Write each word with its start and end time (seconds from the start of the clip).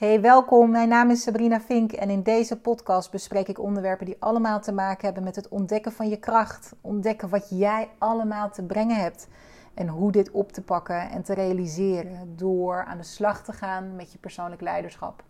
Hey, 0.00 0.20
welkom. 0.20 0.70
Mijn 0.70 0.88
naam 0.88 1.10
is 1.10 1.22
Sabrina 1.22 1.60
Vink 1.60 1.92
en 1.92 2.10
in 2.10 2.22
deze 2.22 2.60
podcast 2.60 3.10
bespreek 3.10 3.48
ik 3.48 3.58
onderwerpen 3.58 4.06
die 4.06 4.16
allemaal 4.18 4.60
te 4.60 4.72
maken 4.72 5.04
hebben 5.04 5.24
met 5.24 5.36
het 5.36 5.48
ontdekken 5.48 5.92
van 5.92 6.08
je 6.08 6.16
kracht. 6.16 6.74
Ontdekken 6.80 7.28
wat 7.28 7.46
jij 7.50 7.88
allemaal 7.98 8.50
te 8.50 8.62
brengen 8.62 8.96
hebt 8.96 9.28
en 9.74 9.88
hoe 9.88 10.12
dit 10.12 10.30
op 10.30 10.52
te 10.52 10.62
pakken 10.62 11.10
en 11.10 11.22
te 11.22 11.34
realiseren 11.34 12.36
door 12.36 12.84
aan 12.84 12.96
de 12.96 13.02
slag 13.02 13.44
te 13.44 13.52
gaan 13.52 13.96
met 13.96 14.12
je 14.12 14.18
persoonlijk 14.18 14.60
leiderschap. 14.60 15.24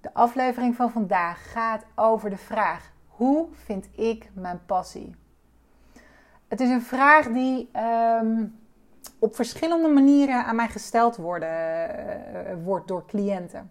De 0.00 0.14
aflevering 0.14 0.74
van 0.74 0.90
vandaag 0.90 1.52
gaat 1.52 1.84
over 1.94 2.30
de 2.30 2.36
vraag: 2.36 2.92
hoe 3.06 3.48
vind 3.52 3.88
ik 3.92 4.30
mijn 4.32 4.60
passie? 4.66 5.14
Het 6.48 6.60
is 6.60 6.68
een 6.68 6.82
vraag 6.82 7.28
die 7.28 7.68
ehm, 7.72 8.44
op 9.18 9.34
verschillende 9.34 9.88
manieren 9.88 10.44
aan 10.44 10.56
mij 10.56 10.68
gesteld 10.68 11.16
worden, 11.16 11.48
uh, 11.48 12.64
wordt 12.64 12.88
door 12.88 13.06
cliënten. 13.06 13.70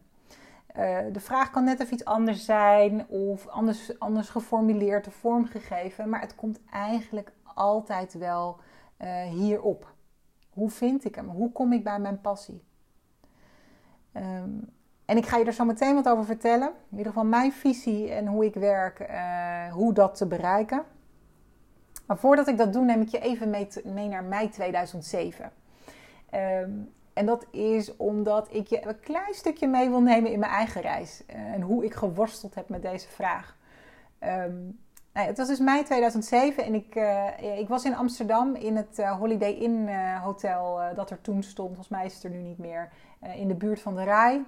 Uh, 0.77 0.97
de 1.11 1.19
vraag 1.19 1.51
kan 1.51 1.63
net 1.63 1.79
even 1.79 1.93
iets 1.93 2.05
anders 2.05 2.45
zijn 2.45 3.07
of 3.07 3.47
anders, 3.47 3.99
anders 3.99 4.29
geformuleerd 4.29 5.07
of 5.07 5.13
vormgegeven, 5.13 6.09
maar 6.09 6.21
het 6.21 6.35
komt 6.35 6.59
eigenlijk 6.71 7.31
altijd 7.53 8.13
wel 8.13 8.59
hierop. 9.29 9.93
Hoe 10.49 10.69
vind 10.69 11.05
ik 11.05 11.15
hem? 11.15 11.27
Hoe 11.27 11.51
kom 11.51 11.73
ik 11.73 11.83
bij 11.83 11.99
mijn 11.99 12.21
passie? 12.21 12.63
Um, 14.13 14.69
en 15.05 15.17
ik 15.17 15.25
ga 15.25 15.37
je 15.37 15.45
er 15.45 15.53
zo 15.53 15.65
meteen 15.65 15.95
wat 15.95 16.09
over 16.09 16.25
vertellen. 16.25 16.67
In 16.67 16.97
ieder 16.97 17.11
geval 17.11 17.25
mijn 17.25 17.51
visie 17.51 18.11
en 18.11 18.27
hoe 18.27 18.45
ik 18.45 18.53
werk, 18.53 19.09
hoe 19.71 19.93
dat 19.93 20.15
te 20.15 20.27
bereiken. 20.27 20.83
Maar 22.07 22.17
voordat 22.17 22.47
ik 22.47 22.57
dat 22.57 22.73
doe, 22.73 22.85
neem 22.85 23.01
ik 23.01 23.07
je 23.07 23.19
even 23.19 23.49
mee, 23.49 23.67
mee 23.83 24.07
naar 24.07 24.23
mei 24.23 24.49
2007. 24.49 25.51
Um, 26.33 26.93
en 27.13 27.25
dat 27.25 27.45
is 27.51 27.95
omdat 27.95 28.47
ik 28.51 28.67
je 28.67 28.87
een 28.87 28.99
klein 28.99 29.33
stukje 29.33 29.67
mee 29.67 29.89
wil 29.89 30.01
nemen 30.01 30.31
in 30.31 30.39
mijn 30.39 30.51
eigen 30.51 30.81
reis. 30.81 31.23
Uh, 31.29 31.35
en 31.35 31.61
hoe 31.61 31.85
ik 31.85 31.93
geworsteld 31.93 32.55
heb 32.55 32.69
met 32.69 32.81
deze 32.81 33.07
vraag. 33.07 33.57
Um, 34.19 34.81
nou 35.13 35.25
ja, 35.25 35.31
het 35.31 35.37
was 35.37 35.47
dus 35.47 35.59
mei 35.59 35.83
2007 35.83 36.65
en 36.65 36.73
ik, 36.73 36.95
uh, 36.95 37.59
ik 37.59 37.67
was 37.67 37.85
in 37.85 37.95
Amsterdam 37.95 38.55
in 38.55 38.75
het 38.75 38.99
uh, 38.99 39.17
Holiday 39.17 39.51
Inn 39.51 39.89
hotel 40.15 40.79
dat 40.95 41.09
er 41.09 41.21
toen 41.21 41.43
stond. 41.43 41.67
Volgens 41.67 41.89
mij 41.89 42.05
is 42.05 42.13
het 42.13 42.23
er 42.23 42.29
nu 42.29 42.41
niet 42.41 42.57
meer. 42.57 42.89
in 43.35 43.47
de 43.47 43.55
buurt 43.55 43.81
van 43.81 43.95
de 43.95 44.03
Rai. 44.03 44.45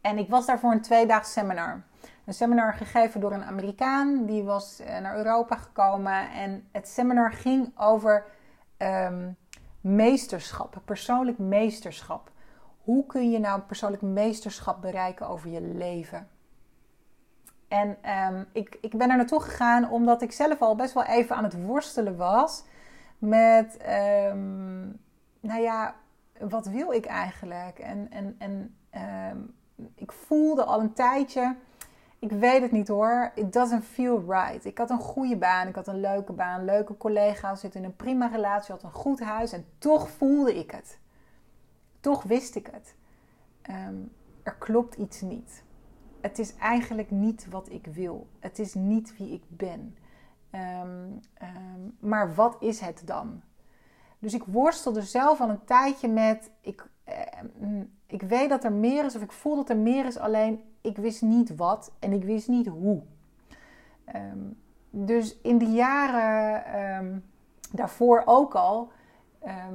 En 0.00 0.18
ik 0.18 0.28
was 0.28 0.46
daar 0.46 0.58
voor 0.58 0.72
een 0.72 0.82
tweedaags 0.82 1.32
seminar. 1.32 1.82
Een 2.26 2.34
seminar 2.34 2.74
gegeven 2.74 3.20
door 3.20 3.32
een 3.32 3.44
Amerikaan. 3.44 4.26
Die 4.26 4.42
was 4.42 4.80
eh, 4.80 4.98
naar 4.98 5.16
Europa 5.16 5.56
gekomen. 5.56 6.30
En 6.30 6.68
het 6.72 6.88
seminar 6.88 7.32
ging 7.32 7.78
over 7.78 8.24
um, 8.78 9.36
meesterschap, 9.80 10.80
persoonlijk 10.84 11.38
meesterschap. 11.38 12.30
Hoe 12.82 13.06
kun 13.06 13.30
je 13.30 13.38
nou 13.38 13.60
persoonlijk 13.60 14.02
meesterschap 14.02 14.80
bereiken 14.80 15.28
over 15.28 15.50
je 15.50 15.60
leven? 15.60 16.28
En 17.68 17.96
um, 18.28 18.46
ik, 18.52 18.78
ik 18.80 18.96
ben 18.96 19.10
er 19.10 19.16
naartoe 19.16 19.40
gegaan 19.40 19.90
omdat 19.90 20.22
ik 20.22 20.32
zelf 20.32 20.60
al 20.60 20.76
best 20.76 20.94
wel 20.94 21.04
even 21.04 21.36
aan 21.36 21.44
het 21.44 21.64
worstelen 21.64 22.16
was 22.16 22.64
met, 23.18 23.78
um, 24.30 25.00
nou 25.40 25.60
ja, 25.60 25.94
wat 26.38 26.66
wil 26.66 26.92
ik 26.92 27.06
eigenlijk? 27.06 27.78
En, 27.78 28.10
en, 28.10 28.36
en 28.38 28.76
ik 29.94 30.12
voelde 30.12 30.64
al 30.64 30.80
een 30.80 30.92
tijdje, 30.92 31.56
ik 32.18 32.30
weet 32.30 32.62
het 32.62 32.72
niet 32.72 32.88
hoor, 32.88 33.32
it 33.34 33.52
doesn't 33.52 33.84
feel 33.84 34.20
right. 34.20 34.64
Ik 34.64 34.78
had 34.78 34.90
een 34.90 34.98
goede 35.00 35.36
baan, 35.36 35.68
ik 35.68 35.74
had 35.74 35.88
een 35.88 36.00
leuke 36.00 36.32
baan, 36.32 36.64
leuke 36.64 36.96
collega's, 36.96 37.60
zit 37.60 37.74
in 37.74 37.84
een 37.84 37.96
prima 37.96 38.26
relatie, 38.26 38.74
had 38.74 38.82
een 38.82 38.92
goed 38.92 39.20
huis 39.20 39.52
en 39.52 39.66
toch 39.78 40.10
voelde 40.10 40.58
ik 40.58 40.70
het. 40.70 40.98
Toch 42.00 42.22
wist 42.22 42.54
ik 42.54 42.68
het. 42.72 42.94
Um, 43.70 44.12
er 44.42 44.54
klopt 44.54 44.94
iets 44.94 45.20
niet. 45.20 45.64
Het 46.20 46.38
is 46.38 46.56
eigenlijk 46.56 47.10
niet 47.10 47.48
wat 47.48 47.70
ik 47.70 47.86
wil. 47.86 48.26
Het 48.38 48.58
is 48.58 48.74
niet 48.74 49.16
wie 49.16 49.32
ik 49.32 49.42
ben. 49.48 49.96
Um, 50.52 51.20
um, 51.42 51.96
maar 51.98 52.34
wat 52.34 52.56
is 52.60 52.80
het 52.80 53.02
dan? 53.04 53.42
Dus 54.18 54.34
ik 54.34 54.44
worstelde 54.44 55.02
zelf 55.02 55.40
al 55.40 55.48
een 55.48 55.64
tijdje 55.64 56.08
met. 56.08 56.50
Ik, 56.60 56.86
ik 58.06 58.22
weet 58.22 58.48
dat 58.48 58.64
er 58.64 58.72
meer 58.72 59.04
is, 59.04 59.16
of 59.16 59.22
ik 59.22 59.32
voel 59.32 59.56
dat 59.56 59.70
er 59.70 59.76
meer 59.76 60.06
is, 60.06 60.18
alleen 60.18 60.62
ik 60.80 60.96
wist 60.96 61.22
niet 61.22 61.56
wat 61.56 61.92
en 61.98 62.12
ik 62.12 62.24
wist 62.24 62.48
niet 62.48 62.66
hoe. 62.66 63.02
Um, 64.14 64.60
dus 64.90 65.40
in 65.40 65.58
de 65.58 65.70
jaren 65.70 66.80
um, 66.80 67.24
daarvoor 67.72 68.22
ook 68.24 68.54
al 68.54 68.92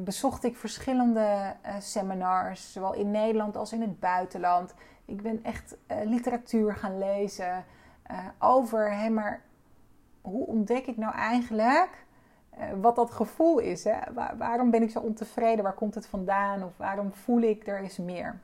bezocht 0.04 0.44
ik 0.44 0.58
verschillende 0.58 1.56
uh, 1.66 1.76
seminars, 1.80 2.72
zowel 2.74 2.94
in 2.94 3.12
Nederland 3.12 3.58
als 3.58 3.74
in 3.74 3.82
het 3.82 4.00
buitenland. 4.00 4.74
Ik 5.06 5.22
ben 5.22 5.44
echt 5.44 5.78
uh, 5.88 5.98
literatuur 6.04 6.76
gaan 6.76 6.98
lezen 6.98 7.66
uh, 8.12 8.18
over, 8.40 9.12
maar 9.12 9.42
hoe 10.22 10.46
ontdek 10.46 10.86
ik 10.86 10.98
nou 10.98 11.14
eigenlijk 11.14 12.06
wat 12.82 12.96
dat 12.96 13.12
gevoel 13.12 13.60
is. 13.60 13.84
Hè? 13.84 13.98
Waar, 14.14 14.38
waarom 14.38 14.70
ben 14.70 14.82
ik 14.82 14.90
zo 14.90 15.00
ontevreden? 15.00 15.64
Waar 15.64 15.74
komt 15.74 15.96
het 15.96 16.08
vandaan? 16.08 16.64
Of 16.64 16.72
waarom 16.78 17.14
voel 17.14 17.42
ik 17.42 17.68
er 17.68 17.80
is 17.80 17.98
meer? 17.98 18.40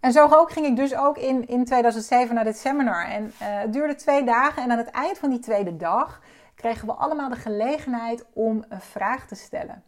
En 0.00 0.12
zo 0.12 0.28
ook 0.30 0.50
ging 0.50 0.66
ik 0.66 0.76
dus 0.76 0.94
ook 0.94 1.18
in, 1.18 1.48
in 1.48 1.64
2007 1.64 2.34
naar 2.34 2.44
dit 2.44 2.56
seminar. 2.56 3.04
En 3.04 3.24
uh, 3.24 3.30
het 3.38 3.72
duurde 3.72 3.94
twee 3.94 4.24
dagen. 4.24 4.62
En 4.62 4.70
aan 4.70 4.78
het 4.78 4.90
eind 4.90 5.18
van 5.18 5.30
die 5.30 5.38
tweede 5.38 5.76
dag 5.76 6.22
kregen 6.54 6.86
we 6.86 6.92
allemaal 6.92 7.28
de 7.28 7.36
gelegenheid 7.36 8.24
om 8.32 8.64
een 8.68 8.80
vraag 8.80 9.26
te 9.26 9.34
stellen. 9.34 9.82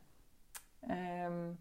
Um, 0.90 1.58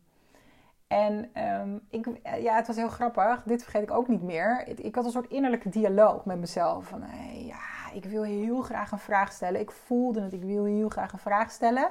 en 0.87 1.29
um, 1.61 1.81
ik, 1.89 2.07
ja, 2.41 2.55
het 2.55 2.67
was 2.67 2.75
heel 2.75 2.89
grappig. 2.89 3.43
Dit 3.43 3.63
vergeet 3.63 3.81
ik 3.81 3.91
ook 3.91 4.07
niet 4.07 4.21
meer. 4.21 4.67
Ik 4.79 4.95
had 4.95 5.05
een 5.05 5.11
soort 5.11 5.29
innerlijke 5.29 5.69
dialoog 5.69 6.25
met 6.25 6.39
mezelf. 6.39 6.87
Van, 6.87 7.01
hey, 7.01 7.45
ja, 7.45 7.78
ik 7.93 8.05
wil 8.05 8.23
heel 8.23 8.61
graag 8.61 8.91
een 8.91 8.99
vraag 8.99 9.31
stellen. 9.31 9.59
Ik 9.59 9.71
voelde 9.71 10.21
het, 10.21 10.33
ik 10.33 10.43
wil 10.43 10.63
heel 10.63 10.89
graag 10.89 11.13
een 11.13 11.19
vraag 11.19 11.51
stellen. 11.51 11.89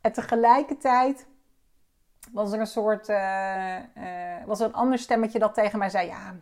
En 0.00 0.12
tegelijkertijd 0.12 1.26
was 2.32 2.52
er 2.52 2.60
een 2.60 2.66
soort, 2.66 3.08
uh, 3.08 3.76
uh, 3.76 4.44
was 4.46 4.60
er 4.60 4.66
een 4.66 4.74
ander 4.74 4.98
stemmetje 4.98 5.38
dat 5.38 5.54
tegen 5.54 5.78
mij 5.78 5.90
zei, 5.90 6.06
ja, 6.06 6.34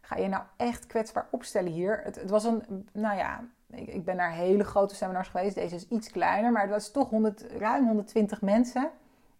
ga 0.00 0.16
je 0.16 0.28
nou 0.28 0.42
echt 0.56 0.86
kwetsbaar 0.86 1.26
opstellen 1.30 1.72
hier? 1.72 2.00
Het, 2.04 2.30
was 2.30 2.44
een, 2.44 2.88
nou 2.92 3.16
ja, 3.16 3.44
ik, 3.70 3.88
ik, 3.88 4.04
ben 4.04 4.16
naar 4.16 4.32
hele 4.32 4.64
grote 4.64 4.94
seminars 4.94 5.28
geweest. 5.28 5.54
Deze 5.54 5.74
is 5.74 5.88
iets 5.88 6.10
kleiner, 6.10 6.52
maar 6.52 6.62
het 6.62 6.70
was 6.70 6.90
toch 6.90 7.10
100, 7.10 7.42
ruim 7.58 7.86
120 7.86 8.40
mensen 8.40 8.90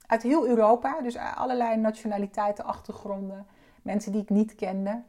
uit 0.06 0.22
heel 0.22 0.46
Europa. 0.46 1.00
Dus 1.00 1.16
allerlei 1.16 1.76
nationaliteiten, 1.76 2.64
achtergronden, 2.64 3.46
mensen 3.82 4.12
die 4.12 4.22
ik 4.22 4.30
niet 4.30 4.54
kende. 4.54 5.02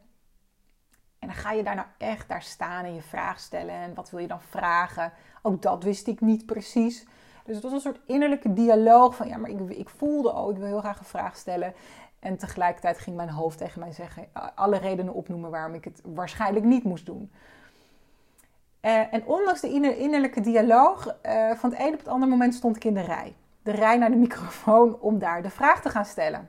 En 1.22 1.28
dan 1.28 1.36
ga 1.36 1.52
je 1.52 1.62
daar 1.62 1.74
nou 1.74 1.86
echt 1.98 2.28
daar 2.28 2.42
staan 2.42 2.84
en 2.84 2.94
je 2.94 3.02
vraag 3.02 3.40
stellen. 3.40 3.74
En 3.74 3.94
wat 3.94 4.10
wil 4.10 4.20
je 4.20 4.26
dan 4.26 4.40
vragen? 4.40 5.12
Ook 5.42 5.62
dat 5.62 5.82
wist 5.82 6.06
ik 6.06 6.20
niet 6.20 6.46
precies. 6.46 7.06
Dus 7.44 7.54
het 7.54 7.64
was 7.64 7.72
een 7.72 7.80
soort 7.80 8.00
innerlijke 8.06 8.52
dialoog 8.52 9.16
van 9.16 9.28
ja, 9.28 9.36
maar 9.36 9.50
ik, 9.50 9.70
ik 9.70 9.88
voelde 9.88 10.34
ook, 10.34 10.50
ik 10.50 10.56
wil 10.56 10.66
heel 10.66 10.80
graag 10.80 10.98
een 10.98 11.04
vraag 11.04 11.36
stellen. 11.36 11.74
En 12.18 12.36
tegelijkertijd 12.36 12.98
ging 12.98 13.16
mijn 13.16 13.30
hoofd 13.30 13.58
tegen 13.58 13.80
mij 13.80 13.92
zeggen, 13.92 14.28
alle 14.54 14.78
redenen 14.78 15.14
opnoemen 15.14 15.50
waarom 15.50 15.74
ik 15.74 15.84
het 15.84 16.00
waarschijnlijk 16.04 16.64
niet 16.64 16.84
moest 16.84 17.06
doen. 17.06 17.32
Uh, 18.80 19.14
en 19.14 19.24
ondanks 19.24 19.60
de 19.60 19.96
innerlijke 19.98 20.40
dialoog, 20.40 21.06
uh, 21.26 21.50
van 21.50 21.70
het 21.70 21.80
een 21.80 21.92
op 21.92 21.98
het 21.98 22.08
andere 22.08 22.30
moment 22.30 22.54
stond 22.54 22.76
ik 22.76 22.84
in 22.84 22.94
de 22.94 23.00
rij. 23.00 23.34
De 23.62 23.70
rij 23.70 23.96
naar 23.96 24.10
de 24.10 24.16
microfoon 24.16 25.00
om 25.00 25.18
daar 25.18 25.42
de 25.42 25.50
vraag 25.50 25.82
te 25.82 25.88
gaan 25.88 26.04
stellen. 26.04 26.48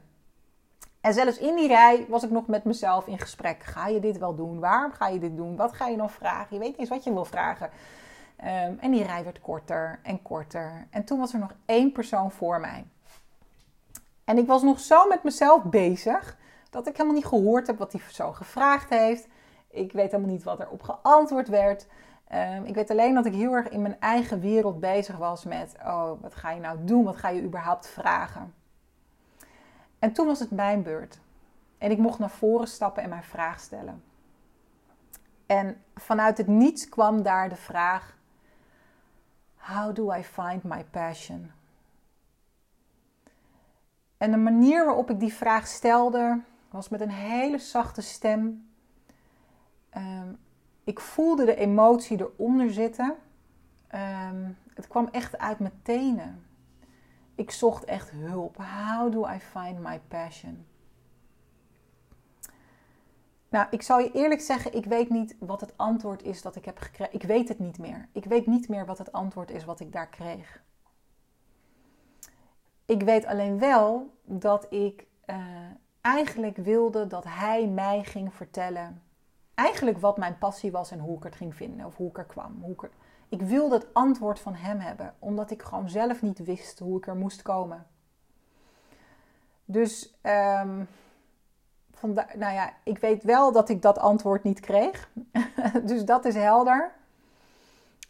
En 1.04 1.14
zelfs 1.14 1.38
in 1.38 1.56
die 1.56 1.68
rij 1.68 2.06
was 2.10 2.24
ik 2.24 2.30
nog 2.30 2.48
met 2.48 2.64
mezelf 2.64 3.08
in 3.08 3.20
gesprek. 3.20 3.64
Ga 3.64 3.88
je 3.88 4.00
dit 4.00 4.18
wel 4.18 4.36
doen? 4.36 4.60
Waarom 4.60 4.92
ga 4.92 5.08
je 5.08 5.20
dit 5.20 5.36
doen? 5.36 5.56
Wat 5.56 5.74
ga 5.74 5.88
je 5.88 5.98
dan 5.98 6.10
vragen? 6.10 6.48
Je 6.50 6.60
weet 6.60 6.70
niet 6.70 6.80
eens 6.80 6.90
wat 6.90 7.04
je 7.04 7.14
wil 7.14 7.26
vragen. 7.26 7.70
Um, 8.40 8.78
en 8.80 8.92
die 8.92 9.04
rij 9.04 9.24
werd 9.24 9.42
korter 9.42 10.00
en 10.04 10.22
korter. 10.22 10.88
En 10.90 11.04
toen 11.04 11.20
was 11.20 11.34
er 11.34 11.40
nog 11.40 11.54
één 11.66 11.92
persoon 11.92 12.32
voor 12.32 12.60
mij. 12.60 12.86
En 14.24 14.38
ik 14.38 14.48
was 14.48 14.62
nog 14.62 14.80
zo 14.80 15.08
met 15.08 15.24
mezelf 15.24 15.64
bezig 15.64 16.38
dat 16.70 16.88
ik 16.88 16.94
helemaal 16.98 17.16
niet 17.16 17.26
gehoord 17.26 17.68
heb 17.68 17.78
wat 17.78 17.92
die 17.92 18.02
persoon 18.02 18.36
gevraagd 18.36 18.90
heeft. 18.90 19.28
Ik 19.70 19.92
weet 19.92 20.12
helemaal 20.12 20.34
niet 20.34 20.44
wat 20.44 20.60
er 20.60 20.70
op 20.70 20.84
geantwoord 20.84 21.48
werd. 21.48 21.88
Um, 22.34 22.64
ik 22.64 22.76
weet 22.76 22.92
alleen 22.92 23.14
dat 23.14 23.26
ik 23.26 23.34
heel 23.34 23.54
erg 23.54 23.70
in 23.70 23.82
mijn 23.82 24.00
eigen 24.00 24.40
wereld 24.40 24.80
bezig 24.80 25.18
was 25.18 25.44
met: 25.44 25.76
oh, 25.86 26.12
wat 26.22 26.36
ga 26.36 26.52
je 26.52 26.60
nou 26.60 26.78
doen? 26.82 27.04
Wat 27.04 27.18
ga 27.18 27.30
je 27.30 27.44
überhaupt 27.44 27.88
vragen? 27.88 28.54
En 30.04 30.12
toen 30.14 30.26
was 30.26 30.40
het 30.40 30.52
mijn 30.52 30.84
beurt. 30.84 31.20
En 31.78 31.92
ik 31.92 31.98
mocht 31.98 32.20
naar 32.20 32.30
voren 32.30 32.68
stappen 32.68 33.04
en 33.04 33.10
mijn 33.10 33.24
vraag 33.24 33.60
stellen. 33.60 34.04
En 35.46 35.84
vanuit 35.96 36.38
het 36.38 36.48
niets 36.48 36.90
kwam 36.90 37.22
daar 37.22 37.50
de 37.50 37.56
vraag: 37.56 38.18
How 39.56 39.96
do 39.96 40.14
I 40.14 40.24
find 40.24 40.64
my 40.64 40.84
passion? 40.84 41.52
En 44.18 44.32
de 44.32 44.38
manier 44.38 44.86
waarop 44.86 45.10
ik 45.10 45.20
die 45.20 45.34
vraag 45.34 45.68
stelde 45.68 46.42
was 46.70 46.90
met 46.90 47.02
een 47.02 47.12
hele 47.12 47.58
zachte 47.58 48.02
stem. 48.02 48.70
Um, 49.98 50.40
ik 50.84 51.00
voelde 51.00 51.46
de 51.46 51.56
emotie 51.56 52.20
eronder 52.20 52.72
zitten. 52.74 53.16
Um, 53.96 54.58
het 54.74 54.88
kwam 54.88 55.08
echt 55.12 55.38
uit 55.38 55.60
mijn 55.60 55.80
tenen. 55.84 56.46
Ik 57.36 57.52
zocht 57.52 57.86
echt 57.86 58.10
hulp. 58.10 58.58
How 58.58 59.12
do 59.12 59.28
I 59.28 59.40
find 59.40 59.80
my 59.80 60.02
passion? 60.08 60.66
Nou, 63.54 63.68
ik 63.70 63.82
zal 63.82 64.00
je 64.00 64.12
eerlijk 64.12 64.42
zeggen, 64.42 64.74
ik 64.76 64.86
weet 64.86 65.10
niet 65.10 65.36
wat 65.40 65.62
het 65.62 65.78
antwoord 65.78 66.24
is 66.24 66.42
dat 66.42 66.56
ik 66.56 66.66
heb 66.66 66.78
gekregen. 66.78 67.14
Ik 67.14 67.24
weet 67.24 67.48
het 67.48 67.60
niet 67.60 67.78
meer. 67.78 68.10
Ik 68.12 68.26
weet 68.26 68.46
niet 68.46 68.70
meer 68.70 68.86
wat 68.86 68.98
het 68.98 69.12
antwoord 69.12 69.52
is 69.52 69.66
wat 69.66 69.80
ik 69.80 69.92
daar 69.92 70.10
kreeg. 70.10 70.64
Ik 72.86 73.04
weet 73.04 73.26
alleen 73.26 73.60
wel 73.60 74.18
dat 74.24 74.66
ik 74.70 75.06
uh, 75.26 75.38
eigenlijk 76.02 76.58
wilde 76.58 77.08
dat 77.08 77.24
hij 77.24 77.68
mij 77.68 78.04
ging 78.04 78.34
vertellen. 78.34 79.02
Eigenlijk 79.54 79.98
wat 79.98 80.18
mijn 80.18 80.38
passie 80.38 80.72
was 80.72 80.92
en 80.92 81.00
hoe 81.00 81.18
ik 81.18 81.24
het 81.24 81.36
ging 81.36 81.56
vinden. 81.56 81.86
Of 81.86 81.96
hoe 81.96 82.10
ik 82.10 82.18
er 82.18 82.26
kwam. 82.26 82.62
Hoe 82.62 82.90
ik 83.34 83.42
wilde 83.42 83.76
het 83.76 83.94
antwoord 83.94 84.40
van 84.40 84.56
hem 84.56 84.80
hebben. 84.80 85.14
Omdat 85.20 85.52
ik 85.52 85.62
gewoon 85.62 85.90
zelf 85.90 86.22
niet 86.22 86.44
wist 86.44 86.80
hoe 86.80 86.98
ik 86.98 87.08
er 87.08 87.16
moest 87.16 87.42
komen. 87.42 87.88
Dus 89.66 90.14
um, 90.22 90.88
nou 92.36 92.54
ja, 92.54 92.74
ik 92.84 92.98
weet 92.98 93.24
wel 93.24 93.52
dat 93.52 93.70
ik 93.70 93.82
dat 93.82 94.00
antwoord 94.00 94.44
niet 94.44 94.60
kreeg. 94.60 95.10
dus 95.90 96.06
dat 96.06 96.26
is 96.26 96.36
helder. 96.36 96.92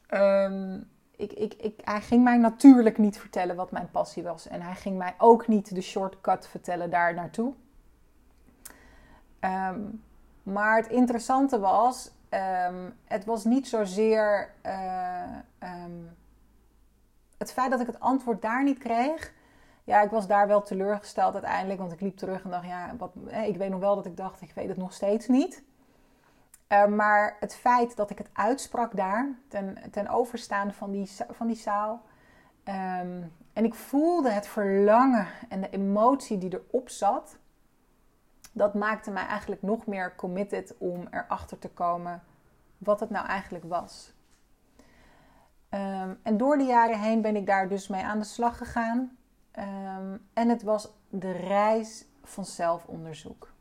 Um, 0.09 0.89
ik, 1.15 1.33
ik, 1.33 1.53
ik, 1.53 1.79
hij 1.83 2.01
ging 2.01 2.23
mij 2.23 2.37
natuurlijk 2.37 2.97
niet 2.97 3.17
vertellen 3.17 3.55
wat 3.55 3.71
mijn 3.71 3.91
passie 3.91 4.23
was. 4.23 4.47
En 4.47 4.61
hij 4.61 4.75
ging 4.75 4.97
mij 4.97 5.15
ook 5.17 5.47
niet 5.47 5.75
de 5.75 5.81
shortcut 5.81 6.47
vertellen 6.47 6.89
daar 6.89 7.13
naartoe. 7.13 7.53
Um, 9.39 10.03
maar 10.43 10.77
het 10.77 10.87
interessante 10.87 11.59
was, 11.59 12.11
um, 12.33 12.97
het 13.05 13.25
was 13.25 13.43
niet 13.43 13.67
zozeer 13.67 14.53
uh, 14.65 15.21
het 17.37 17.51
feit 17.53 17.71
dat 17.71 17.79
ik 17.79 17.87
het 17.87 17.99
antwoord 17.99 18.41
daar 18.41 18.63
niet 18.63 18.77
kreeg 18.77 19.33
ja, 19.83 20.01
ik 20.01 20.09
was 20.09 20.27
daar 20.27 20.47
wel 20.47 20.61
teleurgesteld 20.61 21.33
uiteindelijk. 21.33 21.79
Want 21.79 21.91
ik 21.91 22.01
liep 22.01 22.17
terug 22.17 22.43
en 22.43 22.49
dacht, 22.49 22.65
ja, 22.65 22.95
wat, 22.97 23.11
ik 23.45 23.57
weet 23.57 23.69
nog 23.69 23.79
wel 23.79 23.95
dat 23.95 24.05
ik 24.05 24.17
dacht, 24.17 24.41
ik 24.41 24.51
weet 24.55 24.67
het 24.67 24.77
nog 24.77 24.93
steeds 24.93 25.27
niet. 25.27 25.63
Uh, 26.69 26.85
maar 26.85 27.37
het 27.39 27.55
feit 27.55 27.95
dat 27.95 28.09
ik 28.09 28.17
het 28.17 28.29
uitsprak 28.33 28.95
daar, 28.95 29.29
ten, 29.47 29.77
ten 29.91 30.07
overstaan 30.07 30.73
van 30.73 30.91
die, 30.91 31.09
van 31.29 31.47
die 31.47 31.55
zaal. 31.55 32.01
En 33.53 33.65
ik 33.65 33.73
voelde 33.73 34.29
het 34.29 34.47
verlangen 34.47 35.27
en 35.49 35.61
de 35.61 35.69
emotie 35.69 36.37
die 36.37 36.53
erop 36.53 36.89
zat. 36.89 37.37
Dat 38.55 38.73
maakte 38.73 39.11
mij 39.11 39.25
eigenlijk 39.25 39.61
nog 39.61 39.85
meer 39.85 40.15
committed 40.15 40.75
om 40.77 41.07
erachter 41.11 41.59
te 41.59 41.69
komen 41.69 42.23
wat 42.77 42.99
het 42.99 43.09
nou 43.09 43.27
eigenlijk 43.27 43.63
was. 43.63 44.13
Um, 45.69 46.19
en 46.23 46.37
door 46.37 46.57
de 46.57 46.63
jaren 46.63 46.99
heen 46.99 47.21
ben 47.21 47.35
ik 47.35 47.45
daar 47.45 47.69
dus 47.69 47.87
mee 47.87 48.03
aan 48.03 48.19
de 48.19 48.25
slag 48.25 48.57
gegaan. 48.57 49.17
Um, 49.59 50.27
en 50.33 50.49
het 50.49 50.63
was 50.63 50.89
de 51.09 51.31
reis 51.31 52.05
van 52.23 52.45
zelfonderzoek. 52.45 53.51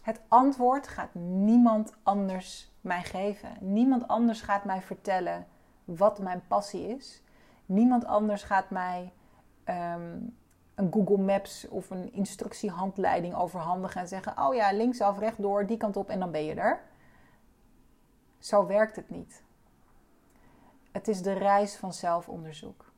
Het 0.00 0.20
antwoord 0.28 0.88
gaat 0.88 1.14
niemand 1.14 1.94
anders 2.02 2.72
mij 2.80 3.02
geven. 3.02 3.56
Niemand 3.60 4.08
anders 4.08 4.40
gaat 4.40 4.64
mij 4.64 4.82
vertellen 4.82 5.46
wat 5.84 6.18
mijn 6.18 6.42
passie 6.48 6.88
is. 6.96 7.22
Niemand 7.66 8.04
anders 8.04 8.42
gaat 8.42 8.70
mij 8.70 9.12
um, 9.64 10.36
een 10.74 10.92
Google 10.92 11.18
Maps 11.18 11.68
of 11.68 11.90
een 11.90 12.12
instructiehandleiding 12.12 13.34
overhandigen 13.34 14.00
en 14.00 14.08
zeggen: 14.08 14.38
Oh 14.38 14.54
ja, 14.54 14.72
linksaf, 14.72 15.18
rechtdoor, 15.18 15.66
die 15.66 15.76
kant 15.76 15.96
op 15.96 16.08
en 16.08 16.18
dan 16.18 16.30
ben 16.30 16.44
je 16.44 16.54
er. 16.54 16.80
Zo 18.38 18.66
werkt 18.66 18.96
het 18.96 19.10
niet. 19.10 19.42
Het 20.92 21.08
is 21.08 21.22
de 21.22 21.32
reis 21.32 21.76
van 21.76 21.92
zelfonderzoek. 21.92 22.92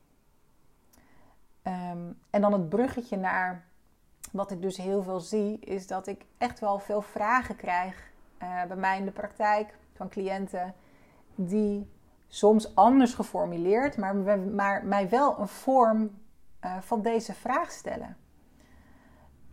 Ehm, 1.61 2.11
en 2.29 2.41
dan 2.41 2.53
het 2.53 2.69
bruggetje 2.69 3.17
naar 3.17 3.65
wat 4.31 4.51
ik 4.51 4.61
dus 4.61 4.77
heel 4.77 5.03
veel 5.03 5.19
zie, 5.19 5.59
is 5.59 5.87
dat 5.87 6.07
ik 6.07 6.25
echt 6.37 6.59
wel 6.59 6.79
veel 6.79 7.01
vragen 7.01 7.55
krijg 7.55 8.11
uh, 8.43 8.63
bij 8.63 8.77
mij 8.77 8.97
in 8.97 9.05
de 9.05 9.11
praktijk 9.11 9.73
van 9.93 10.09
cliënten 10.09 10.73
die 11.35 11.89
soms 12.27 12.75
anders 12.75 13.13
geformuleerd, 13.13 13.97
maar, 13.97 14.15
maar 14.39 14.85
mij 14.85 15.09
wel 15.09 15.39
een 15.39 15.47
vorm 15.47 16.11
uh, 16.67 16.81
van 16.81 17.01
deze 17.01 17.33
vraag 17.33 17.71
stellen. 17.71 18.17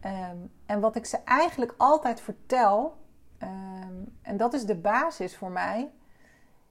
Um, 0.05 0.53
en 0.67 0.81
wat 0.81 0.97
ik 0.97 1.07
ze 1.07 1.17
eigenlijk 1.25 1.75
altijd 1.77 2.21
vertel, 2.21 2.97
um, 3.43 4.17
en 4.23 4.37
dat 4.37 4.55
is 4.55 4.65
de 4.65 4.77
basis 4.77 5.37
voor 5.37 5.51
mij, 5.51 5.93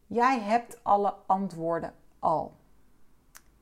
jij 0.08 0.40
hebt 0.40 0.84
alle 0.84 1.16
antwoorden 1.26 1.94
al. 2.20 2.56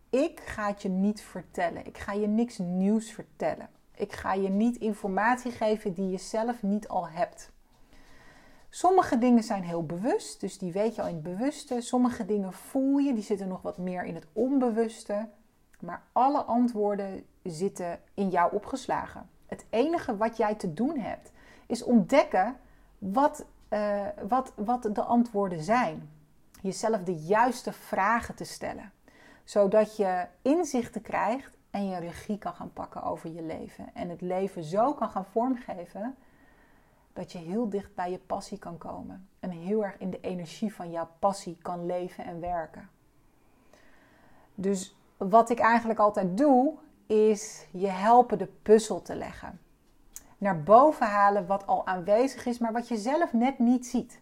Ik 0.10 0.40
ga 0.40 0.68
het 0.68 0.82
je 0.82 0.90
niet 0.90 1.22
vertellen. 1.22 1.86
Ik 1.86 1.98
ga 1.98 2.12
je 2.12 2.28
niks 2.28 2.58
nieuws 2.58 3.12
vertellen. 3.12 3.70
Ik 3.96 4.14
ga 4.14 4.34
je 4.34 4.50
niet 4.50 4.78
informatie 4.78 5.52
geven 5.52 5.94
die 5.94 6.10
je 6.10 6.18
zelf 6.18 6.64
niet 6.64 6.88
al 6.88 7.10
hebt. 7.10 7.52
Sommige 8.70 9.18
dingen 9.18 9.44
zijn 9.44 9.64
heel 9.64 9.86
bewust, 9.86 10.40
dus 10.40 10.58
die 10.58 10.72
weet 10.72 10.96
je 10.96 11.02
al 11.02 11.08
in 11.08 11.14
het 11.14 11.24
bewuste. 11.24 11.82
Sommige 11.82 12.26
dingen 12.26 12.54
voel 12.54 12.98
je, 12.98 13.14
die 13.14 13.24
zitten 13.24 13.48
nog 13.48 13.62
wat 13.62 13.78
meer 13.78 14.04
in 14.04 14.16
het 14.16 14.28
onbewuste. 14.34 15.30
Maar 15.82 16.02
alle 16.12 16.42
antwoorden 16.42 17.26
zitten 17.44 18.00
in 18.14 18.30
jou 18.30 18.54
opgeslagen. 18.54 19.30
Het 19.46 19.66
enige 19.70 20.18
wat 20.18 20.38
jij 20.38 20.56
te 20.56 20.74
doen 20.74 21.00
hebt, 21.00 21.32
is 21.66 21.84
ontdekken 21.84 22.56
wat, 22.98 23.46
uh, 23.70 24.08
wat, 24.28 24.54
wat 24.56 24.90
de 24.94 25.04
antwoorden 25.04 25.64
zijn. 25.64 26.10
Jezelf 26.62 27.04
de 27.04 27.16
juiste 27.16 27.74
vragen 27.74 28.36
te 28.36 28.44
stellen 28.44 28.92
zodat 29.52 29.96
je 29.96 30.28
inzichten 30.42 31.02
krijgt 31.02 31.58
en 31.70 31.88
je 31.88 31.98
regie 31.98 32.38
kan 32.38 32.54
gaan 32.54 32.74
pakken 32.74 33.04
over 33.04 33.32
je 33.32 33.42
leven. 33.42 33.90
En 33.94 34.10
het 34.10 34.22
leven 34.22 34.64
zo 34.64 34.94
kan 34.94 35.10
gaan 35.10 35.26
vormgeven 35.26 36.16
dat 37.14 37.32
je 37.32 37.38
heel 37.38 37.70
dicht 37.70 37.96
bij 37.96 38.12
je 38.12 38.18
passie 38.18 38.58
kan 38.58 38.78
komen. 38.78 39.28
En 39.40 39.50
heel 39.50 39.86
erg 39.86 39.98
in 39.98 40.10
de 40.10 40.20
energie 40.22 40.74
van 40.74 40.92
jouw 40.92 41.10
passie 41.20 41.58
kan 41.62 41.86
leven 41.86 42.26
en 42.26 42.40
werken. 42.40 42.90
Dus 44.56 44.96
wat 45.30 45.50
ik 45.50 45.60
eigenlijk 45.60 46.00
altijd 46.00 46.38
doe, 46.38 46.74
is 47.08 47.68
je 47.72 47.88
helpen 47.88 48.38
de 48.38 48.50
puzzel 48.62 49.02
te 49.02 49.16
leggen. 49.16 49.60
Naar 50.38 50.64
boven 50.64 51.08
halen 51.08 51.48
wat 51.48 51.68
al 51.68 51.88
aanwezig 51.88 52.46
is, 52.46 52.58
maar 52.58 52.72
wat 52.72 52.88
je 52.88 52.98
zelf 52.98 53.34
net 53.34 53.60
niet 53.60 53.88
ziet. 53.88 54.20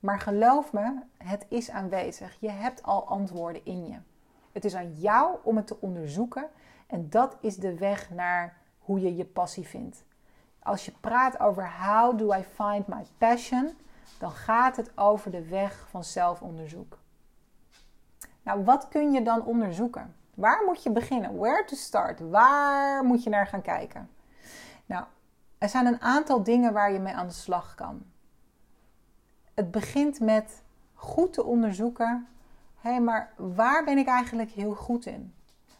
Maar 0.00 0.20
geloof 0.20 0.72
me, 0.72 1.00
het 1.18 1.46
is 1.48 1.70
aanwezig. 1.70 2.36
Je 2.40 2.50
hebt 2.50 2.82
al 2.82 3.08
antwoorden 3.08 3.64
in 3.64 3.86
je. 3.86 3.96
Het 4.52 4.64
is 4.64 4.74
aan 4.74 4.92
jou 4.92 5.36
om 5.42 5.56
het 5.56 5.66
te 5.66 5.80
onderzoeken 5.80 6.46
en 6.86 7.10
dat 7.10 7.36
is 7.40 7.56
de 7.56 7.74
weg 7.74 8.10
naar 8.10 8.56
hoe 8.78 9.00
je 9.00 9.16
je 9.16 9.24
passie 9.24 9.66
vindt. 9.66 10.04
Als 10.62 10.84
je 10.84 10.92
praat 11.00 11.40
over 11.40 11.72
how 11.84 12.18
do 12.18 12.34
I 12.34 12.44
find 12.54 12.86
my 12.86 13.04
passion, 13.18 13.70
dan 14.18 14.30
gaat 14.30 14.76
het 14.76 14.98
over 14.98 15.30
de 15.30 15.48
weg 15.48 15.86
van 15.88 16.04
zelfonderzoek. 16.04 16.99
Nou, 18.42 18.64
wat 18.64 18.88
kun 18.88 19.12
je 19.12 19.22
dan 19.22 19.44
onderzoeken? 19.44 20.14
Waar 20.34 20.62
moet 20.66 20.82
je 20.82 20.90
beginnen? 20.90 21.38
Where 21.38 21.64
to 21.64 21.76
start? 21.76 22.20
Waar 22.20 23.04
moet 23.04 23.22
je 23.22 23.30
naar 23.30 23.46
gaan 23.46 23.62
kijken? 23.62 24.10
Nou, 24.86 25.04
er 25.58 25.68
zijn 25.68 25.86
een 25.86 26.00
aantal 26.00 26.42
dingen 26.42 26.72
waar 26.72 26.92
je 26.92 26.98
mee 26.98 27.14
aan 27.14 27.26
de 27.26 27.32
slag 27.32 27.74
kan. 27.74 28.02
Het 29.54 29.70
begint 29.70 30.20
met 30.20 30.62
goed 30.94 31.32
te 31.32 31.44
onderzoeken 31.44 32.28
hé, 32.80 32.90
hey, 32.90 33.00
maar 33.00 33.32
waar 33.36 33.84
ben 33.84 33.98
ik 33.98 34.06
eigenlijk 34.06 34.50
heel 34.50 34.74
goed 34.74 35.06
in? 35.06 35.34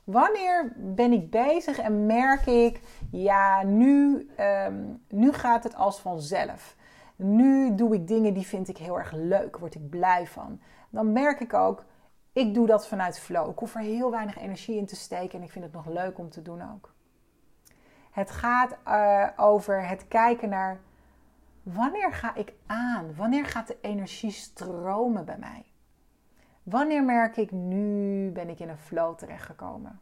Wanneer 0.04 0.72
ben 0.76 1.12
ik 1.12 1.30
bezig 1.30 1.78
en 1.78 2.06
merk 2.06 2.46
ik, 2.46 2.80
ja, 3.10 3.62
nu, 3.62 4.28
um, 4.66 5.02
nu 5.08 5.32
gaat 5.32 5.64
het 5.64 5.74
als 5.74 6.00
vanzelf. 6.00 6.76
Nu 7.16 7.74
doe 7.74 7.94
ik 7.94 8.08
dingen 8.08 8.34
die 8.34 8.46
vind 8.46 8.68
ik 8.68 8.76
heel 8.76 8.98
erg 8.98 9.12
leuk, 9.12 9.58
word 9.58 9.74
ik 9.74 9.90
blij 9.90 10.26
van. 10.26 10.60
Dan 10.90 11.12
merk 11.12 11.40
ik 11.40 11.54
ook, 11.54 11.84
ik 12.32 12.54
doe 12.54 12.66
dat 12.66 12.88
vanuit 12.88 13.18
flow. 13.18 13.50
Ik 13.50 13.58
hoef 13.58 13.74
er 13.74 13.80
heel 13.80 14.10
weinig 14.10 14.38
energie 14.38 14.76
in 14.76 14.86
te 14.86 14.96
steken 14.96 15.38
en 15.38 15.44
ik 15.44 15.50
vind 15.50 15.64
het 15.64 15.74
nog 15.74 15.86
leuk 15.86 16.18
om 16.18 16.30
te 16.30 16.42
doen 16.42 16.72
ook. 16.72 16.94
Het 18.10 18.30
gaat 18.30 18.76
uh, 18.86 19.28
over 19.36 19.88
het 19.88 20.08
kijken 20.08 20.48
naar 20.48 20.80
wanneer 21.62 22.12
ga 22.12 22.34
ik 22.34 22.52
aan? 22.66 23.14
Wanneer 23.14 23.46
gaat 23.46 23.66
de 23.66 23.78
energie 23.80 24.30
stromen 24.30 25.24
bij 25.24 25.38
mij? 25.38 25.64
Wanneer 26.62 27.04
merk 27.04 27.36
ik 27.36 27.50
nu 27.50 28.30
ben 28.30 28.48
ik 28.48 28.60
in 28.60 28.68
een 28.68 28.78
flow 28.78 29.16
terechtgekomen? 29.16 30.00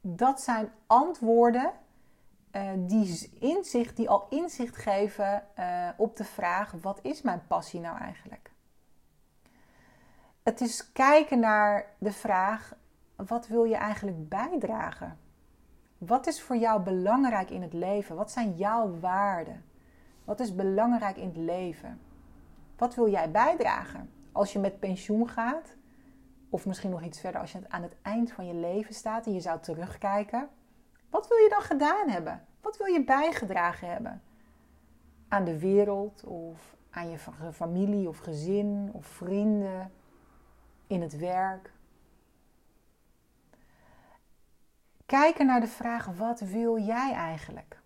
Dat 0.00 0.40
zijn 0.40 0.70
antwoorden 0.86 1.72
uh, 2.52 2.70
die, 2.76 3.30
inzicht, 3.40 3.96
die 3.96 4.08
al 4.08 4.26
inzicht 4.30 4.76
geven 4.76 5.46
uh, 5.58 5.88
op 5.96 6.16
de 6.16 6.24
vraag: 6.24 6.72
wat 6.80 6.98
is 7.02 7.22
mijn 7.22 7.46
passie 7.46 7.80
nou 7.80 7.98
eigenlijk? 7.98 8.50
Het 10.46 10.60
is 10.60 10.92
kijken 10.92 11.38
naar 11.38 11.86
de 11.98 12.12
vraag: 12.12 12.76
wat 13.16 13.46
wil 13.46 13.64
je 13.64 13.74
eigenlijk 13.74 14.28
bijdragen? 14.28 15.18
Wat 15.98 16.26
is 16.26 16.42
voor 16.42 16.56
jou 16.56 16.82
belangrijk 16.82 17.50
in 17.50 17.62
het 17.62 17.72
leven? 17.72 18.16
Wat 18.16 18.30
zijn 18.30 18.54
jouw 18.54 18.98
waarden? 19.00 19.64
Wat 20.24 20.40
is 20.40 20.54
belangrijk 20.54 21.16
in 21.16 21.26
het 21.26 21.36
leven? 21.36 22.00
Wat 22.76 22.94
wil 22.94 23.10
jij 23.10 23.30
bijdragen? 23.30 24.10
als 24.32 24.52
je 24.52 24.58
met 24.58 24.80
pensioen 24.80 25.28
gaat, 25.28 25.76
of 26.50 26.66
misschien 26.66 26.90
nog 26.90 27.02
iets 27.02 27.20
verder 27.20 27.40
als 27.40 27.52
je 27.52 27.58
aan 27.68 27.82
het 27.82 27.96
eind 28.02 28.32
van 28.32 28.46
je 28.46 28.54
leven 28.54 28.94
staat 28.94 29.26
en 29.26 29.32
je 29.32 29.40
zou 29.40 29.60
terugkijken, 29.60 30.48
wat 31.10 31.28
wil 31.28 31.38
je 31.38 31.48
dan 31.48 31.62
gedaan 31.62 32.08
hebben? 32.08 32.44
Wat 32.60 32.76
wil 32.76 32.86
je 32.86 33.04
bijgedragen 33.04 33.88
hebben? 33.88 34.22
aan 35.28 35.44
de 35.44 35.58
wereld 35.58 36.24
of 36.24 36.76
aan 36.90 37.10
je 37.10 37.18
familie 37.52 38.08
of 38.08 38.18
gezin 38.18 38.90
of 38.92 39.06
vrienden, 39.06 39.90
in 40.86 41.02
het 41.02 41.16
werk. 41.16 41.72
Kijken 45.06 45.46
naar 45.46 45.60
de 45.60 45.68
vraag: 45.68 46.06
wat 46.06 46.40
wil 46.40 46.78
jij 46.78 47.12
eigenlijk? 47.12 47.80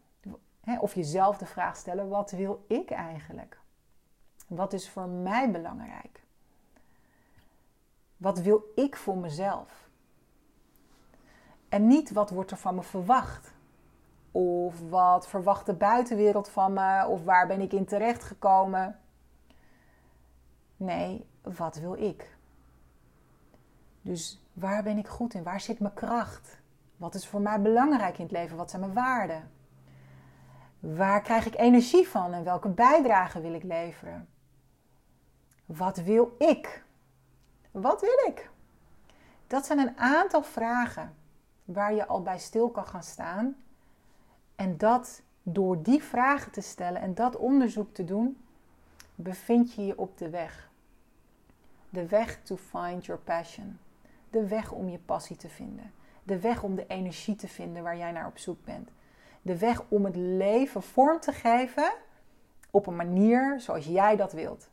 Of 0.80 0.94
jezelf 0.94 1.38
de 1.38 1.46
vraag 1.46 1.76
stellen: 1.76 2.08
wat 2.08 2.30
wil 2.30 2.64
ik 2.68 2.90
eigenlijk? 2.90 3.58
Wat 4.46 4.72
is 4.72 4.90
voor 4.90 5.08
mij 5.08 5.50
belangrijk? 5.50 6.22
Wat 8.16 8.40
wil 8.40 8.72
ik 8.74 8.96
voor 8.96 9.18
mezelf? 9.18 9.88
En 11.68 11.86
niet 11.86 12.10
wat 12.10 12.30
wordt 12.30 12.50
er 12.50 12.56
van 12.56 12.74
me 12.74 12.82
verwacht. 12.82 13.52
Of 14.32 14.88
wat 14.88 15.28
verwacht 15.28 15.66
de 15.66 15.74
buitenwereld 15.74 16.48
van 16.48 16.72
me? 16.72 17.06
Of 17.06 17.24
waar 17.24 17.46
ben 17.46 17.60
ik 17.60 17.72
in 17.72 17.84
terecht 17.84 18.24
gekomen? 18.24 19.00
Nee, 20.76 21.26
wat 21.42 21.76
wil 21.76 21.94
ik? 21.94 22.38
Dus 24.02 24.40
waar 24.52 24.82
ben 24.82 24.98
ik 24.98 25.08
goed 25.08 25.34
in? 25.34 25.42
Waar 25.42 25.60
zit 25.60 25.80
mijn 25.80 25.94
kracht? 25.94 26.58
Wat 26.96 27.14
is 27.14 27.26
voor 27.26 27.40
mij 27.40 27.60
belangrijk 27.60 28.18
in 28.18 28.24
het 28.24 28.32
leven? 28.32 28.56
Wat 28.56 28.70
zijn 28.70 28.82
mijn 28.82 28.94
waarden? 28.94 29.50
Waar 30.80 31.22
krijg 31.22 31.46
ik 31.46 31.56
energie 31.56 32.08
van 32.08 32.32
en 32.32 32.44
welke 32.44 32.68
bijdrage 32.68 33.40
wil 33.40 33.54
ik 33.54 33.62
leveren? 33.62 34.28
Wat 35.66 35.96
wil 35.96 36.34
ik? 36.38 36.84
Wat 37.70 38.00
wil 38.00 38.26
ik? 38.26 38.50
Dat 39.46 39.66
zijn 39.66 39.78
een 39.78 39.98
aantal 39.98 40.42
vragen 40.42 41.14
waar 41.64 41.94
je 41.94 42.06
al 42.06 42.22
bij 42.22 42.38
stil 42.38 42.68
kan 42.68 42.86
gaan 42.86 43.02
staan. 43.02 43.56
En 44.56 44.76
dat 44.76 45.22
door 45.42 45.82
die 45.82 46.02
vragen 46.02 46.52
te 46.52 46.60
stellen 46.60 47.00
en 47.00 47.14
dat 47.14 47.36
onderzoek 47.36 47.94
te 47.94 48.04
doen, 48.04 48.44
bevind 49.14 49.72
je 49.72 49.86
je 49.86 49.98
op 49.98 50.18
de 50.18 50.30
weg. 50.30 50.70
De 51.88 52.06
weg 52.06 52.42
to 52.42 52.56
find 52.56 53.04
your 53.04 53.20
passion. 53.20 53.78
De 54.30 54.48
weg 54.48 54.72
om 54.72 54.88
je 54.88 54.98
passie 54.98 55.36
te 55.36 55.48
vinden. 55.48 55.92
De 56.22 56.40
weg 56.40 56.62
om 56.62 56.74
de 56.74 56.86
energie 56.86 57.36
te 57.36 57.48
vinden 57.48 57.82
waar 57.82 57.96
jij 57.96 58.12
naar 58.12 58.26
op 58.26 58.38
zoek 58.38 58.64
bent. 58.64 58.90
De 59.42 59.58
weg 59.58 59.82
om 59.88 60.04
het 60.04 60.16
leven 60.16 60.82
vorm 60.82 61.20
te 61.20 61.32
geven 61.32 61.92
op 62.70 62.86
een 62.86 62.96
manier 62.96 63.60
zoals 63.60 63.86
jij 63.86 64.16
dat 64.16 64.32
wilt. 64.32 64.70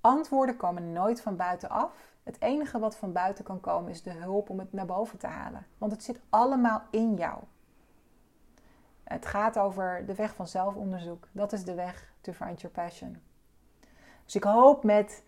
Antwoorden 0.00 0.56
komen 0.56 0.92
nooit 0.92 1.20
van 1.20 1.36
buitenaf. 1.36 2.12
Het 2.22 2.40
enige 2.40 2.78
wat 2.78 2.96
van 2.96 3.12
buiten 3.12 3.44
kan 3.44 3.60
komen 3.60 3.90
is 3.90 4.02
de 4.02 4.12
hulp 4.12 4.50
om 4.50 4.58
het 4.58 4.72
naar 4.72 4.86
boven 4.86 5.18
te 5.18 5.26
halen. 5.26 5.66
Want 5.78 5.92
het 5.92 6.02
zit 6.02 6.20
allemaal 6.28 6.82
in 6.90 7.14
jou. 7.14 7.42
Het 9.04 9.26
gaat 9.26 9.58
over 9.58 10.06
de 10.06 10.14
weg 10.14 10.34
van 10.34 10.46
zelfonderzoek. 10.46 11.28
Dat 11.32 11.52
is 11.52 11.64
de 11.64 11.74
weg 11.74 12.12
to 12.20 12.32
find 12.32 12.60
your 12.60 12.76
passion. 12.76 13.22
Dus 14.24 14.34
ik 14.34 14.44
hoop 14.44 14.84
met 14.84 15.22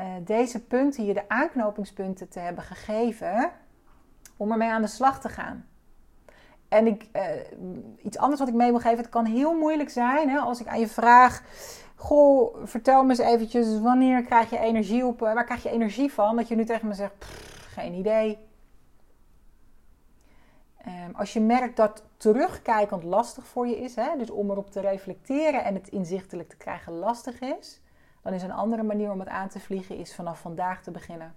uh, 0.00 0.06
deze 0.24 0.64
punten 0.64 1.04
je 1.04 1.14
de 1.14 1.28
aanknopingspunten 1.28 2.28
te 2.28 2.38
hebben 2.38 2.64
gegeven 2.64 3.50
om 4.36 4.50
ermee 4.50 4.70
aan 4.70 4.82
de 4.82 4.88
slag 4.88 5.20
te 5.20 5.28
gaan. 5.28 5.66
En 6.68 6.86
ik, 6.86 7.08
uh, 7.12 7.22
iets 8.02 8.18
anders 8.18 8.40
wat 8.40 8.48
ik 8.48 8.54
mee 8.54 8.70
wil 8.70 8.80
geven, 8.80 8.98
het 8.98 9.08
kan 9.08 9.24
heel 9.24 9.58
moeilijk 9.58 9.90
zijn 9.90 10.28
hè, 10.28 10.38
als 10.38 10.60
ik 10.60 10.66
aan 10.66 10.80
je 10.80 10.88
vraag 10.88 11.42
Goh, 12.02 12.56
vertel 12.64 13.02
me 13.02 13.10
eens 13.10 13.18
eventjes, 13.18 13.80
wanneer 13.80 14.22
krijg 14.22 14.50
je 14.50 14.58
energie 14.58 15.06
op? 15.06 15.22
Eh, 15.22 15.34
waar 15.34 15.44
krijg 15.44 15.62
je 15.62 15.70
energie 15.70 16.12
van? 16.12 16.36
Dat 16.36 16.48
je 16.48 16.54
nu 16.54 16.64
tegen 16.64 16.88
me 16.88 16.94
zegt, 16.94 17.24
geen 17.74 17.94
idee. 17.94 18.38
Um, 20.86 21.14
als 21.14 21.32
je 21.32 21.40
merkt 21.40 21.76
dat 21.76 22.02
terugkijkend 22.16 23.02
lastig 23.02 23.46
voor 23.46 23.66
je 23.66 23.78
is, 23.78 23.94
hè, 23.94 24.16
dus 24.18 24.30
om 24.30 24.50
erop 24.50 24.70
te 24.70 24.80
reflecteren 24.80 25.64
en 25.64 25.74
het 25.74 25.88
inzichtelijk 25.88 26.48
te 26.48 26.56
krijgen 26.56 26.92
lastig 26.92 27.40
is, 27.40 27.80
dan 28.22 28.32
is 28.32 28.42
een 28.42 28.52
andere 28.52 28.82
manier 28.82 29.10
om 29.10 29.20
het 29.20 29.28
aan 29.28 29.48
te 29.48 29.60
vliegen 29.60 29.96
is 29.96 30.14
vanaf 30.14 30.40
vandaag 30.40 30.82
te 30.82 30.90
beginnen. 30.90 31.34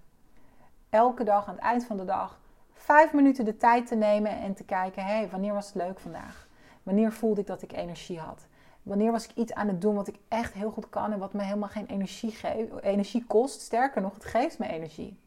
Elke 0.90 1.24
dag 1.24 1.48
aan 1.48 1.54
het 1.54 1.62
eind 1.62 1.84
van 1.84 1.96
de 1.96 2.04
dag 2.04 2.40
vijf 2.72 3.12
minuten 3.12 3.44
de 3.44 3.56
tijd 3.56 3.86
te 3.86 3.94
nemen 3.94 4.30
en 4.30 4.54
te 4.54 4.64
kijken, 4.64 5.04
hé, 5.04 5.16
hey, 5.16 5.28
wanneer 5.28 5.52
was 5.52 5.66
het 5.66 5.74
leuk 5.74 6.00
vandaag? 6.00 6.48
Wanneer 6.82 7.12
voelde 7.12 7.40
ik 7.40 7.46
dat 7.46 7.62
ik 7.62 7.72
energie 7.72 8.18
had? 8.18 8.46
Wanneer 8.82 9.12
was 9.12 9.24
ik 9.24 9.36
iets 9.36 9.52
aan 9.52 9.68
het 9.68 9.80
doen 9.80 9.94
wat 9.94 10.08
ik 10.08 10.18
echt 10.28 10.52
heel 10.52 10.70
goed 10.70 10.88
kan 10.88 11.12
en 11.12 11.18
wat 11.18 11.32
me 11.32 11.42
helemaal 11.42 11.68
geen 11.68 11.86
energie, 11.86 12.30
geeft, 12.30 12.82
energie 12.82 13.24
kost? 13.26 13.60
Sterker 13.60 14.02
nog, 14.02 14.14
het 14.14 14.24
geeft 14.24 14.58
me 14.58 14.68
energie. 14.68 15.18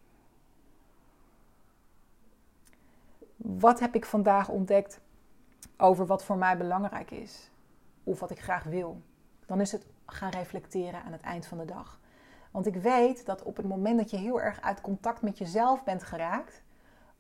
Wat 3.36 3.80
heb 3.80 3.96
ik 3.96 4.06
vandaag 4.06 4.50
ontdekt 4.50 5.00
over 5.78 6.06
wat 6.06 6.24
voor 6.24 6.38
mij 6.38 6.58
belangrijk 6.58 7.12
is? 7.12 7.50
Of 8.04 8.20
wat 8.20 8.32
ik 8.32 8.42
graag 8.42 8.64
wil? 8.64 9.02
Dan 9.50 9.62
is 9.62 9.72
het 9.72 9.86
gaan 10.06 10.30
reflecteren 10.30 11.04
aan 11.04 11.12
het 11.12 11.22
eind 11.22 11.46
van 11.46 11.58
de 11.58 11.66
dag. 11.66 12.00
Want 12.52 12.66
ik 12.66 12.76
weet 12.76 13.26
dat 13.26 13.44
op 13.44 13.58
het 13.58 13.68
moment 13.68 13.98
dat 13.98 14.10
je 14.10 14.18
heel 14.18 14.42
erg 14.42 14.62
uit 14.62 14.82
contact 14.82 15.22
met 15.22 15.38
jezelf 15.38 15.84
bent 15.84 16.04
geraakt, 16.04 16.62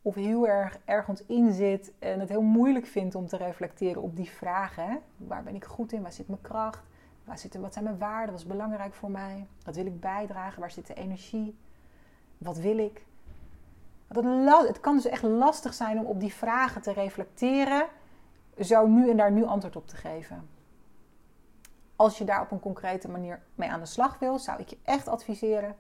of 0.01 0.15
heel 0.15 0.48
erg 0.48 0.79
ergens 0.86 1.25
in 1.25 1.53
zit 1.53 1.91
en 2.00 2.19
het 2.19 2.29
heel 2.29 2.41
moeilijk 2.41 2.86
vindt 2.86 3.15
om 3.15 3.27
te 3.27 3.38
reflecteren 3.38 4.01
op 4.01 4.15
die 4.15 4.29
vragen. 4.29 5.01
Waar 5.17 5.43
ben 5.43 5.55
ik 5.55 5.65
goed 5.65 5.91
in? 5.91 6.01
Waar 6.01 6.12
zit 6.12 6.27
mijn 6.27 6.41
kracht? 6.41 6.83
Waar 7.24 7.38
zitten, 7.38 7.62
wat 7.62 7.74
zijn 7.74 7.86
mijn 7.86 7.98
waarden? 7.98 8.31
Wat 8.31 8.39
is 8.39 8.48
belangrijk 8.48 8.93
voor 8.93 9.12
mij? 9.12 9.48
Wat 9.63 9.75
wil 9.75 9.86
ik 9.86 10.00
bijdragen? 10.00 10.59
Waar 10.59 10.71
zit 10.71 10.88
de 10.88 10.93
energie? 10.93 11.57
Wat 12.38 12.57
wil 12.57 12.77
ik? 12.77 13.05
Het 14.07 14.79
kan 14.79 14.95
dus 14.95 15.05
echt 15.05 15.24
lastig 15.24 15.74
zijn 15.74 16.00
om 16.00 16.05
op 16.05 16.19
die 16.19 16.33
vragen 16.33 16.81
te 16.81 16.91
reflecteren, 16.91 17.88
zo 18.59 18.88
nu 18.88 19.09
en 19.09 19.17
daar 19.17 19.31
nu 19.31 19.43
antwoord 19.43 19.75
op 19.75 19.88
te 19.88 19.95
geven. 19.95 20.57
Als 22.00 22.18
je 22.18 22.24
daar 22.24 22.41
op 22.41 22.51
een 22.51 22.60
concrete 22.60 23.10
manier 23.10 23.41
mee 23.56 23.70
aan 23.70 23.79
de 23.79 23.86
slag 23.86 24.20
wil, 24.20 24.39
zou 24.39 24.60
ik 24.60 24.68
je 24.68 24.77
echt 24.84 25.08
adviseren 25.08 25.75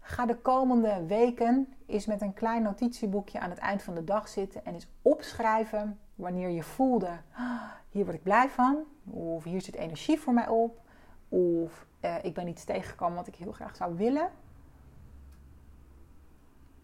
Ga 0.00 0.26
de 0.26 0.36
komende 0.36 1.06
weken 1.06 1.74
eens 1.86 2.06
met 2.06 2.20
een 2.20 2.34
klein 2.34 2.62
notitieboekje 2.62 3.40
aan 3.40 3.50
het 3.50 3.58
eind 3.58 3.82
van 3.82 3.94
de 3.94 4.04
dag 4.04 4.28
zitten 4.28 4.64
en 4.64 4.74
eens 4.74 4.88
opschrijven 5.02 5.98
wanneer 6.14 6.48
je 6.48 6.62
voelde: 6.62 7.20
ah, 7.32 7.62
hier 7.88 8.04
word 8.04 8.16
ik 8.16 8.22
blij 8.22 8.48
van, 8.48 8.84
of 9.04 9.44
hier 9.44 9.60
zit 9.60 9.74
energie 9.74 10.20
voor 10.20 10.34
mij 10.34 10.48
op, 10.48 10.80
of 11.28 11.86
uh, 12.00 12.24
ik 12.24 12.34
ben 12.34 12.48
iets 12.48 12.64
tegengekomen 12.64 13.16
wat 13.16 13.26
ik 13.26 13.34
heel 13.34 13.52
graag 13.52 13.76
zou 13.76 13.96
willen. 13.96 14.30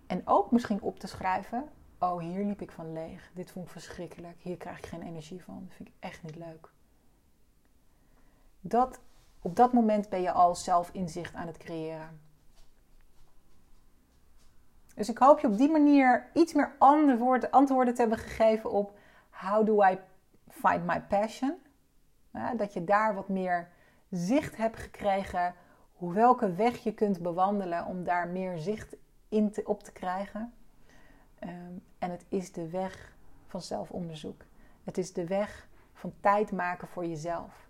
En 0.07 0.23
ook 0.25 0.51
misschien 0.51 0.83
op 0.83 0.99
te 0.99 1.07
schrijven: 1.07 1.65
oh, 1.99 2.21
hier 2.21 2.45
liep 2.45 2.61
ik 2.61 2.71
van 2.73 2.93
leeg. 2.93 3.31
Dit 3.35 3.51
vond 3.51 3.65
ik 3.65 3.73
verschrikkelijk. 3.73 4.37
Hier 4.39 4.57
krijg 4.57 4.79
ik 4.79 4.87
geen 4.87 5.03
energie 5.03 5.43
van. 5.43 5.65
Dat 5.67 5.77
vind 5.77 5.89
ik 5.89 5.95
echt 5.99 6.23
niet 6.23 6.37
leuk. 6.37 6.73
Dat, 8.67 9.01
op 9.43 9.57
dat 9.57 9.73
moment 9.73 10.09
ben 10.09 10.23
je 10.23 10.33
al 10.33 10.55
zelf 10.55 10.91
inzicht 10.93 11.35
aan 11.35 11.47
het 11.47 11.57
creëren. 11.57 12.21
Dus 14.95 15.09
ik 15.09 15.19
hoop 15.19 15.39
je 15.39 15.47
op 15.47 15.57
die 15.57 15.71
manier 15.71 16.31
iets 16.35 16.53
meer 16.53 16.73
antwoorden 17.51 17.95
te 17.95 18.01
hebben 18.01 18.19
gegeven 18.19 18.71
op 18.71 18.99
how 19.31 19.67
do 19.67 19.83
I 19.83 19.99
find 20.49 20.87
my 20.87 21.01
passion. 21.01 21.55
dat 22.57 22.73
je 22.73 22.85
daar 22.85 23.15
wat 23.15 23.29
meer 23.29 23.69
zicht 24.11 24.57
hebt 24.57 24.77
gekregen 24.77 25.55
hoe 25.93 26.13
welke 26.13 26.53
weg 26.53 26.77
je 26.77 26.95
kunt 26.95 27.23
bewandelen 27.23 27.87
om 27.87 28.05
daar 28.05 28.29
meer 28.29 28.59
zicht 28.59 28.97
in 29.29 29.55
op 29.65 29.83
te 29.83 29.93
krijgen. 29.93 30.55
Ehm, 31.39 31.73
en 31.99 32.11
het 32.11 32.25
is 32.29 32.53
de 32.53 32.69
weg 32.69 33.17
van 33.47 33.63
zelfonderzoek. 33.63 34.45
Het 34.85 34.99
is 34.99 35.13
de 35.13 35.27
weg 35.27 35.69
van 35.93 36.13
tijd 36.21 36.53
maken 36.53 36.89
voor 36.89 37.07
jezelf. 37.07 37.64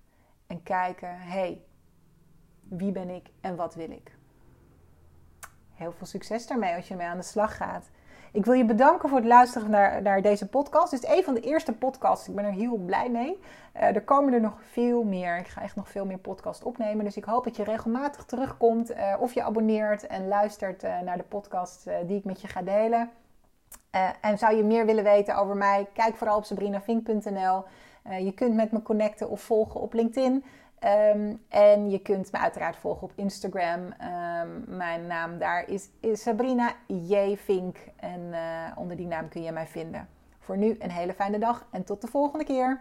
En 0.46 0.62
kijken, 0.62 1.18
hey, 1.18 1.62
wie 2.62 2.92
ben 2.92 3.08
ik 3.08 3.30
en 3.40 3.56
wat 3.56 3.74
wil 3.74 3.90
ik? 3.90 4.14
heel 5.74 5.92
veel 5.92 6.06
succes 6.06 6.46
daarmee 6.46 6.74
als 6.74 6.86
je 6.86 6.94
ermee 6.94 7.08
aan 7.08 7.16
de 7.16 7.22
slag 7.22 7.56
gaat. 7.56 7.90
Ik 8.32 8.44
wil 8.44 8.54
je 8.54 8.64
bedanken 8.64 9.08
voor 9.08 9.18
het 9.18 9.26
luisteren 9.26 9.70
naar, 9.70 10.02
naar 10.02 10.22
deze 10.22 10.48
podcast. 10.48 10.90
Dit 10.90 11.02
is 11.02 11.16
een 11.16 11.24
van 11.24 11.34
de 11.34 11.40
eerste 11.40 11.72
podcasts. 11.72 12.28
Ik 12.28 12.34
ben 12.34 12.44
er 12.44 12.52
heel 12.52 12.76
blij 12.76 13.10
mee. 13.10 13.40
Uh, 13.76 13.82
er 13.82 14.02
komen 14.02 14.32
er 14.32 14.40
nog 14.40 14.58
veel 14.70 15.04
meer. 15.04 15.38
Ik 15.38 15.48
ga 15.48 15.62
echt 15.62 15.76
nog 15.76 15.88
veel 15.88 16.06
meer 16.06 16.18
podcasts 16.18 16.64
opnemen. 16.64 17.04
Dus 17.04 17.16
ik 17.16 17.24
hoop 17.24 17.44
dat 17.44 17.56
je 17.56 17.64
regelmatig 17.64 18.24
terugkomt. 18.24 18.90
Uh, 18.90 19.14
of 19.18 19.34
je 19.34 19.42
abonneert 19.42 20.06
en 20.06 20.28
luistert 20.28 20.84
uh, 20.84 21.00
naar 21.00 21.16
de 21.16 21.22
podcast 21.22 21.88
die 22.06 22.18
ik 22.18 22.24
met 22.24 22.40
je 22.40 22.48
ga 22.48 22.62
delen. 22.62 23.10
en 24.20 24.38
zou 24.38 24.56
je 24.56 24.64
meer 24.64 24.86
willen 24.86 25.04
weten 25.04 25.36
over 25.36 25.56
mij? 25.56 25.88
Kijk 25.92 26.16
vooral 26.16 26.36
op 26.36 26.44
sabrinavink.nl. 26.44 27.64
je 28.10 28.32
kunt 28.34 28.54
met 28.54 28.72
me 28.72 28.82
connecten 28.82 29.30
of 29.30 29.40
volgen 29.40 29.80
op 29.80 29.92
LinkedIn. 29.92 30.44
Um, 31.14 31.42
en 31.48 31.90
je 31.90 31.98
kunt 31.98 32.32
me 32.32 32.38
uiteraard 32.38 32.76
volgen 32.76 33.02
op 33.02 33.12
Instagram. 33.14 33.80
Um, 33.80 34.64
mijn 34.66 35.06
naam 35.06 35.38
daar 35.38 35.68
is, 35.68 35.88
Sabrina 36.12 36.72
J. 36.86 37.36
Vink. 37.36 37.76
En 37.96 38.20
uh, 38.20 38.38
onder 38.76 38.96
die 38.96 39.06
naam 39.06 39.28
kun 39.28 39.42
je 39.42 39.52
mij 39.52 39.66
vinden. 39.66 40.08
Voor 40.38 40.56
nu 40.56 40.76
een 40.78 40.90
hele 40.90 41.12
fijne 41.14 41.38
dag 41.38 41.66
en 41.70 41.84
tot 41.84 42.00
de 42.00 42.06
volgende 42.06 42.44
keer. 42.44 42.80